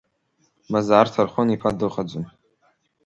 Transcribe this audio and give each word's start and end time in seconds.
Мазар 0.71 1.07
Ҭархәын-иԥа 1.13 1.77
дыҟаӡам. 1.79 2.25